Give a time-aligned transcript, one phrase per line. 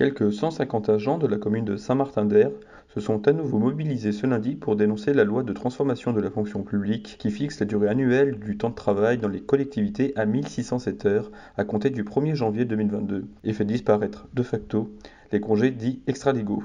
[0.00, 2.52] Quelques 150 agents de la commune de Saint-Martin-d'Air
[2.88, 6.30] se sont à nouveau mobilisés ce lundi pour dénoncer la loi de transformation de la
[6.30, 10.24] fonction publique qui fixe la durée annuelle du temps de travail dans les collectivités à
[10.24, 14.90] 1607 heures à compter du 1er janvier 2022 et fait disparaître de facto
[15.32, 16.62] les congés dits extralégaux,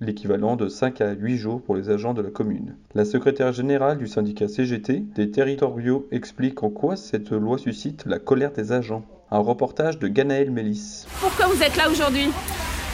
[0.00, 2.76] l'équivalent de 5 à 8 jours pour les agents de la commune.
[2.94, 8.18] La secrétaire générale du syndicat CGT des territoriaux explique en quoi cette loi suscite la
[8.18, 9.04] colère des agents.
[9.30, 11.04] Un reportage de Ganaël Mélis.
[11.20, 12.30] Pourquoi vous êtes là aujourd'hui?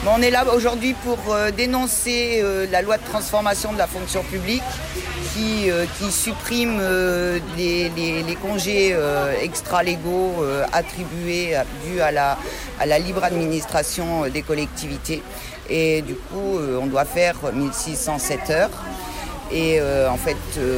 [0.05, 4.21] On est là aujourd'hui pour euh, dénoncer euh, la loi de transformation de la fonction
[4.23, 4.63] publique
[5.33, 6.81] qui, euh, supprime
[7.57, 8.95] les, congés
[9.41, 12.37] extra-légaux attribués dus à la,
[12.79, 15.21] à la libre administration des collectivités.
[15.69, 18.69] Et du coup, on doit faire 1607 heures.
[19.51, 20.37] Et en fait,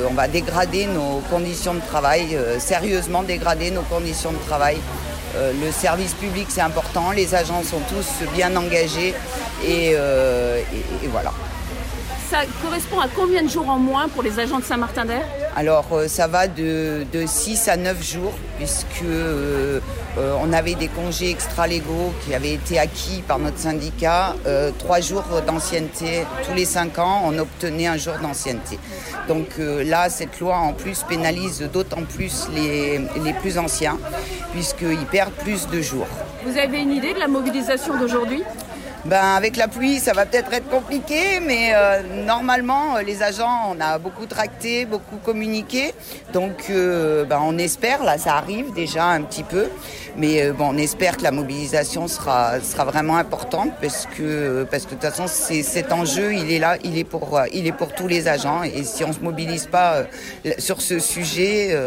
[0.10, 4.78] on va dégrader nos conditions de travail, sérieusement dégrader nos conditions de travail
[5.36, 7.12] euh, le service public, c'est important.
[7.12, 9.14] Les agents sont tous bien engagés.
[9.64, 10.62] Et, euh,
[11.12, 11.32] voilà.
[12.30, 15.86] Ça correspond à combien de jours en moins pour les agents de Saint-Martin d'Air Alors,
[15.94, 19.04] euh, ça va de, 6 à 9 jours, puisque
[20.18, 24.36] on avait des congés extra-légaux qui avaient été acquis par notre syndicat.
[24.78, 28.78] Trois jours d'ancienneté, tous les 5 ans, on obtenait un jour d'ancienneté.
[29.28, 33.98] Donc là, cette loi, en plus, pénalise d'autant plus les, les plus anciens
[34.52, 36.08] puisqu'ils perdent plus de jours.
[36.44, 38.44] Vous avez une idée de la mobilisation d'aujourd'hui?
[39.06, 43.72] Ben, avec la pluie, ça va peut-être être compliqué, mais euh, normalement, euh, les agents,
[43.74, 45.94] on a beaucoup tracté, beaucoup communiqué.
[46.34, 49.68] Donc, euh, ben, on espère, là, ça arrive déjà un petit peu.
[50.18, 54.90] Mais bon, on espère que la mobilisation sera, sera vraiment importante parce que, parce que
[54.90, 58.08] de toute façon, cet enjeu, il est là, il est, pour, il est pour tous
[58.08, 58.64] les agents.
[58.64, 60.04] Et si on ne se mobilise pas
[60.58, 61.78] sur ce sujet,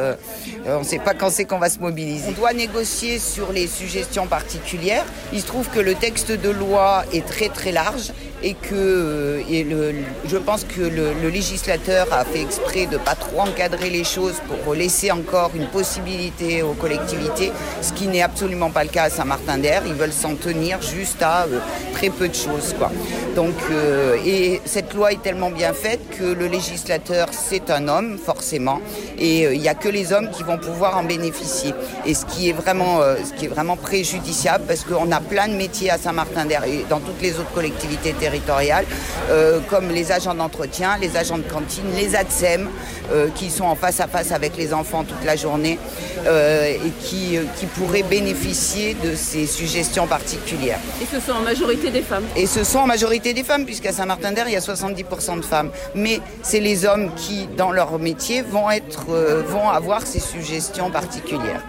[0.66, 2.24] on ne sait pas quand c'est qu'on va se mobiliser.
[2.28, 5.04] On doit négocier sur les suggestions particulières.
[5.32, 9.92] Il se trouve que le texte de loi est très très large et que euh,
[10.26, 14.74] je pense que le, législateur a fait exprès de pas trop encadrer les choses pour
[14.74, 19.82] laisser encore une possibilité aux collectivités, ce qui n'est absolument pas le cas à Saint-Martin-d'Air.
[19.86, 21.60] Ils veulent s'en tenir juste à euh,
[21.92, 22.74] très peu de choses.
[22.78, 22.90] Quoi.
[23.36, 28.18] Donc, euh, et cette loi est tellement bien faite que le législateur, c'est un homme,
[28.18, 28.80] forcément,
[29.18, 31.72] et il n'y a que les hommes qui vont pouvoir en bénéficier.
[32.06, 35.54] Et ce qui est vraiment, ce qui est vraiment préjudiciable, parce qu'on a plein de
[35.54, 38.86] métiers à Saint-Martin-d'Air et dans toutes les autres collectivités territoriales territoriales,
[39.30, 42.68] euh, comme les agents d'entretien, les agents de cantine, les ADSEM,
[43.12, 45.78] euh, qui sont en face à face avec les enfants toute la journée
[46.26, 50.78] euh, et qui, qui pourraient bénéficier de ces suggestions particulières.
[51.02, 53.92] Et ce sont en majorité des femmes Et ce sont en majorité des femmes, puisqu'à
[53.92, 55.70] Saint-Martin-d'Air, il y a 70% de femmes.
[55.94, 59.06] Mais c'est les hommes qui, dans leur métier, vont, être,
[59.46, 61.62] vont avoir ces suggestions particulières.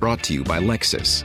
[0.00, 1.24] Brought to you by Lexus.